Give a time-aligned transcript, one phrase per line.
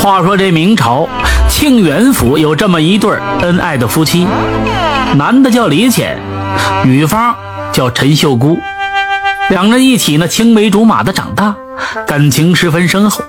[0.00, 1.08] 话说这明朝
[1.48, 3.10] 庆元府有这么一对
[3.42, 4.26] 恩爱的夫妻，
[5.16, 6.18] 男的叫李简，
[6.84, 7.34] 女方
[7.72, 8.58] 叫陈秀姑，
[9.50, 11.56] 两人一起呢青梅竹马的长大，
[12.06, 13.22] 感情十分深厚。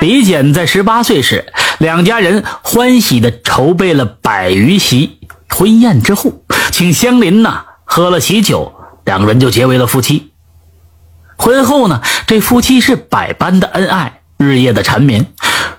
[0.00, 6.32] 李简在十八岁时，两家人欢喜的筹备了百余席婚宴之后，
[6.70, 10.32] 请乡邻呢喝了喜酒，两个人就结为了夫妻。
[11.36, 15.32] 婚后呢，这夫妻是百般的恩爱，日夜的缠绵。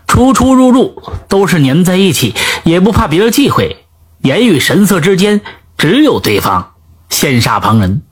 [0.07, 3.85] 出出入入都是粘在一起，也不怕别人忌讳，
[4.21, 5.41] 言语神色之间
[5.75, 6.73] 只有对方，
[7.09, 8.03] 羡煞旁人。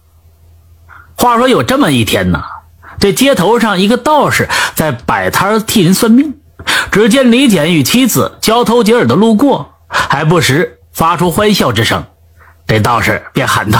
[1.15, 2.41] 话说有这么一天呢，
[2.99, 6.33] 这街头上一个道士在摆摊替人算命，
[6.91, 12.03] 只见李简与妻子交头接耳的路过，还不时发出欢笑之声。
[12.65, 13.79] 这道士便喊道：“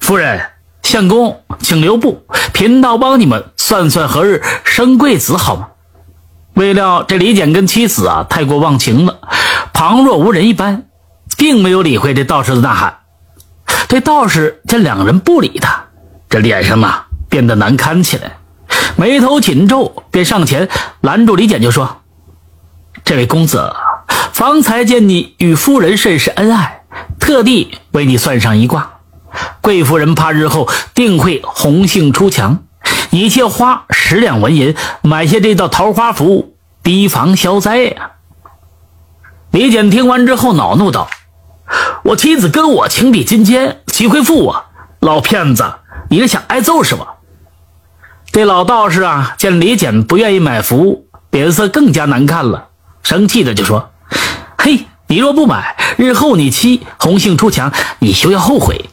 [0.00, 0.40] 夫人，
[0.82, 2.24] 相公，请留步，
[2.54, 5.68] 贫道帮你们算算何日生贵子，好吗？”
[6.56, 9.18] 未料这李简跟妻子啊太过忘情了，
[9.74, 10.86] 旁若无人一般，
[11.36, 13.00] 并没有理会这道士的呐喊。
[13.86, 15.84] 这道士见两人不理他，
[16.30, 18.38] 这脸上啊变得难堪起来，
[18.96, 20.70] 眉头紧皱，便上前
[21.02, 21.98] 拦住李简，就说
[23.04, 23.70] ：“这位公子，
[24.32, 26.84] 方才见你与夫人甚是恩爱，
[27.20, 28.92] 特地为你算上一卦。
[29.60, 32.60] 贵夫人怕日后定会红杏出墙。”
[33.10, 38.12] 你且花十两纹银买下这道桃花符，提防消灾呀！
[39.50, 41.08] 李简听完之后恼怒道
[42.04, 44.64] ：“我妻子跟我情比金坚，岂会负我？
[45.00, 45.64] 老骗子，
[46.10, 47.14] 你是想挨揍是吧？”
[48.30, 52.68] 这老道士啊，见李简不愿意买符，脸色更加难看了，
[53.02, 53.90] 生气的就说
[54.58, 58.90] ：“嘿，你若不买，日后你妻红杏出墙，你休要后悔。”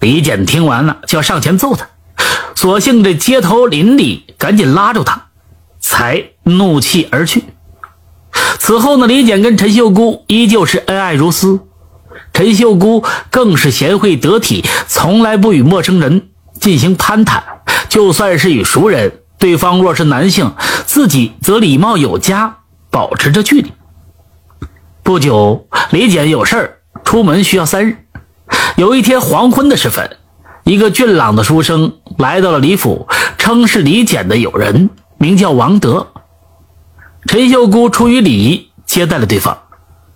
[0.00, 1.86] 李简听完了，就要上前揍他。
[2.54, 5.28] 所幸这街头邻里赶紧拉住他，
[5.78, 7.44] 才怒气而去。
[8.58, 11.60] 此后呢，李简跟陈秀姑依旧是恩爱如斯，
[12.32, 16.28] 陈秀姑更是贤惠得体，从来不与陌生人
[16.60, 17.42] 进行攀谈。
[17.88, 20.52] 就算是与熟人，对方若是男性，
[20.86, 22.58] 自己则礼貌有加，
[22.90, 23.72] 保持着距离。
[25.02, 27.96] 不久，李简有事儿出门需要三日。
[28.76, 30.18] 有一天黄昏的时分。
[30.64, 36.08] 一个俊朗的书生来到了李府，称是李简的友人，名叫王德。
[37.26, 39.58] 陈秀姑出于礼仪接待了对方，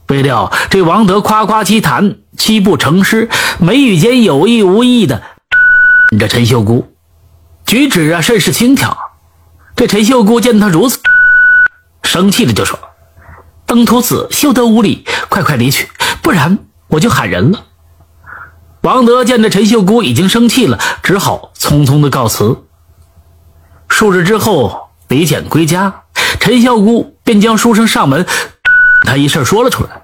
[0.09, 3.28] 未料这王德夸夸其谈，七步成诗，
[3.59, 5.22] 眉宇间有意无意的
[6.19, 6.93] 着陈秀姑，
[7.66, 8.97] 举止啊甚是轻佻。
[9.76, 11.00] 这陈秀姑见他如此，
[12.03, 12.78] 生气的就说
[13.66, 15.88] ：“登徒子休得无礼，快快离去，
[16.22, 17.65] 不然我就喊人了。”
[18.84, 22.65] 王德见着陈秀姑已经生气了，只好匆匆的告辞。
[23.89, 26.03] 数日之后，李简归家，
[26.39, 28.27] 陈秀姑便将书生上门
[29.06, 30.03] 他一事说了出来。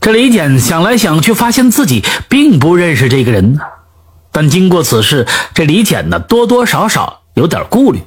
[0.00, 3.60] 这李简想来想去，发现自己并不认识这个人呢。
[4.30, 8.00] 但经过此事，这李简呢多多少少有点顾虑，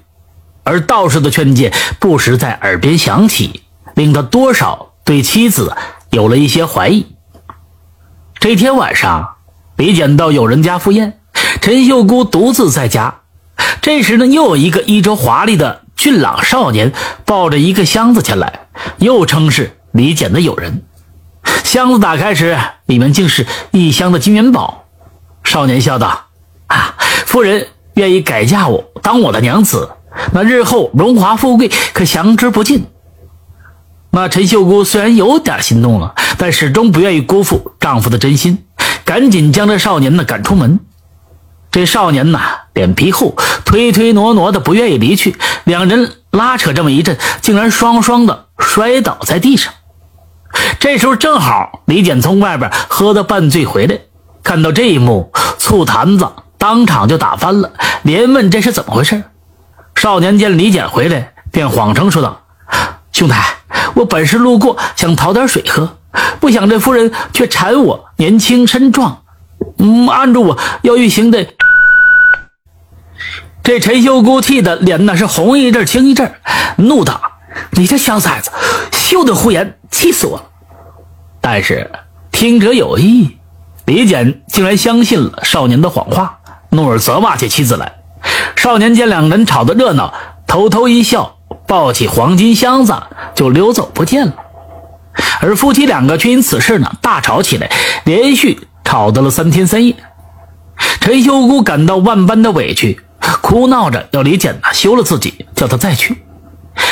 [0.64, 3.64] 而道士的劝诫不时在耳边响起，
[3.96, 5.76] 令他多少对妻子
[6.12, 7.06] 有了一些怀疑。
[8.40, 9.36] 这天晚上。
[9.80, 11.22] 李简到友人家赴宴，
[11.62, 13.22] 陈秀姑独自在家。
[13.82, 16.92] 这时呢，又有一个衣着华丽的俊朗少年
[17.24, 18.68] 抱着一个箱子前来，
[18.98, 20.84] 又称是李简的友人。
[21.64, 22.58] 箱子打开时，
[22.88, 24.84] 里面竟是一箱的金元宝。
[25.46, 26.26] 少年笑道
[26.68, 29.92] ：“啊，夫人愿意改嫁我当我的娘子，
[30.34, 32.86] 那日后荣华富贵可享之不尽。”
[34.12, 38.66] 那陈秀姑虽然有点心动了，但始终不愿意辜负丈夫的真心。
[39.10, 40.82] 赶紧将这少年呢赶出门。
[41.72, 42.40] 这少年呢
[42.76, 45.36] 脸皮厚，推推挪挪的不愿意离去。
[45.64, 49.74] 两人拉扯这么一阵，竟然双双的摔倒在地上。
[50.80, 53.98] 这时候正好李简从外边喝的半醉回来，
[54.44, 56.28] 看到这一幕，醋坛子
[56.60, 57.72] 当场就打翻了，
[58.04, 59.24] 连问这是怎么回事。
[59.96, 62.44] 少年见李简回来，便谎称说道
[63.12, 63.56] ：“兄台，
[63.96, 65.98] 我本是路过，想讨点水喝。”
[66.40, 69.24] 不想这夫人却缠我年轻身壮，
[69.78, 71.46] 嗯，按住我要欲行的。
[73.64, 76.34] 这陈秀姑气的脸那是红一阵青一阵，
[76.78, 77.22] 怒道
[77.72, 78.50] ：“你这小崽子，
[78.92, 80.46] 休得胡言，气死我了！”
[81.40, 81.92] 但是
[82.32, 83.38] 听者有意，
[83.86, 86.40] 李简竟然相信了少年的谎话，
[86.70, 87.94] 怒而责骂起妻子来。
[88.56, 90.14] 少年见两人吵得热闹，
[90.48, 92.94] 偷偷一笑，抱起黄金箱子
[93.36, 94.34] 就溜走不见了。
[95.42, 97.72] 而夫妻两个却因此事呢大吵起来，
[98.06, 99.96] 连续吵到了三天三夜。
[101.02, 103.00] 陈秀姑感到万般的委屈，
[103.42, 106.24] 哭闹着要李简呢休了自己，叫他再去。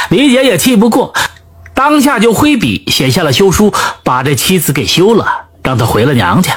[0.10, 1.14] 李简也气不过，
[1.74, 6.54] 当下就挥笔写下了休书，把这妻子给休了，让他回了娘家。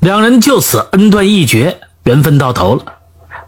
[0.00, 2.84] 两人就此恩断义绝，缘分到头了。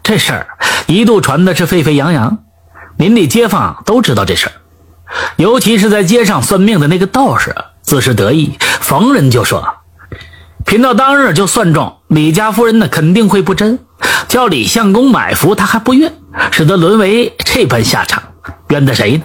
[0.03, 0.47] 这事儿
[0.87, 2.39] 一度传的是沸沸扬扬，
[2.97, 4.53] 邻里街坊都知道这事儿，
[5.37, 9.65] 尤其是在街上算命的那个道士，自是得意，逢人就说
[10.65, 13.79] ：“贫道当日就算中李家夫人呢，肯定会不真，
[14.27, 16.13] 叫李相公买符，他还不愿，
[16.51, 18.23] 使得沦为这般下场，
[18.69, 19.23] 怨的谁呢？”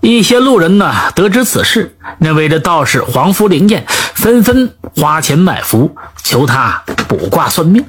[0.00, 3.84] 一些路人呢，得知此事，认为这道士黄福灵验，
[4.14, 7.84] 纷纷花钱买符，求他卜卦算命。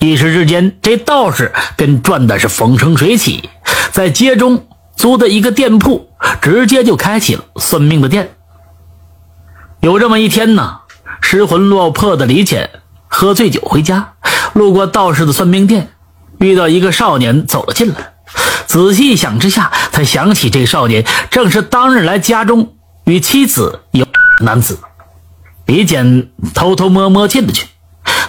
[0.00, 3.48] 一时之间，这道士便赚的是风生水起，
[3.92, 4.66] 在街中
[4.96, 6.08] 租的一个店铺，
[6.40, 8.34] 直接就开启了算命的店。
[9.80, 10.80] 有这么一天呢，
[11.20, 12.70] 失魂落魄的李浅
[13.06, 14.14] 喝醉酒回家，
[14.54, 15.90] 路过道士的算命店，
[16.38, 18.14] 遇到一个少年走了进来。
[18.66, 22.74] 仔细一想之下，才想起这少年正是当日来家中
[23.04, 24.06] 与妻子有
[24.40, 24.78] 男子。
[25.66, 27.66] 李简偷偷摸摸进了去，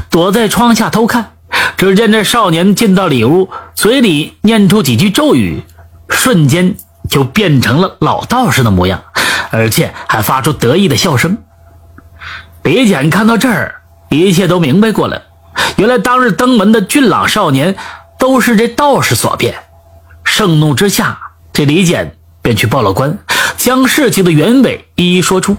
[0.09, 1.31] 躲在窗下偷看。
[1.77, 5.63] 只见这少年进到里屋，嘴里念出几句咒语，
[6.09, 6.75] 瞬间
[7.09, 9.03] 就变成了老道士的模样，
[9.51, 11.37] 而且还发出得意的笑声。
[12.63, 15.23] 李简看到这儿，一切都明白过来了。
[15.77, 17.75] 原来当日登门的俊朗少年，
[18.17, 19.55] 都是这道士所变。
[20.23, 21.19] 盛怒之下，
[21.53, 23.17] 这李简便去报了官，
[23.57, 25.57] 将事情的原委一一说出。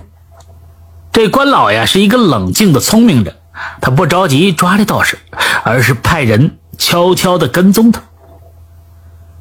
[1.12, 3.34] 这官老爷是一个冷静的聪明人。
[3.81, 5.19] 他不着急抓这道士，
[5.64, 8.02] 而是派人悄悄地跟踪他。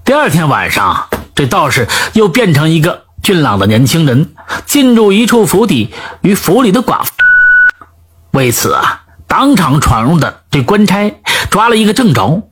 [0.05, 4.33] 第二天晚上，这道士又变成一个俊朗的年轻人，
[4.65, 7.11] 进入一处府邸，与府里的寡妇。
[8.31, 12.47] 为此啊，当场闯入的这官差抓了一个正着。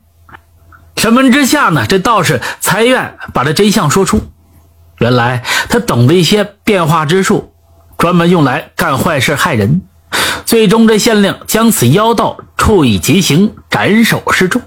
[0.96, 4.20] 审问之下呢，这道士才愿把这真相说出。
[4.98, 7.54] 原来他懂得一些变化之术，
[7.96, 9.82] 专门用来干坏事害人。
[10.44, 14.60] 最终，这县令将此妖道处以极刑，斩首示众。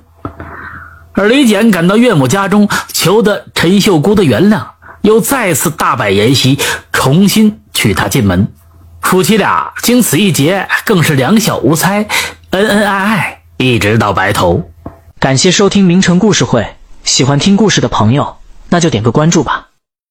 [1.18, 4.68] 而李简赶到岳母家中，求得陈秀姑的原谅，
[5.02, 6.60] 又再次大摆筵席，
[6.94, 8.48] 重新娶她进门。
[9.02, 12.08] 夫妻俩经此一劫，更是两小无猜，
[12.52, 14.70] 恩恩爱爱，一直到白头。
[15.20, 18.38] 感谢收听名城故事会，喜欢听故事的朋友，
[18.70, 19.67] 那就点个关注吧。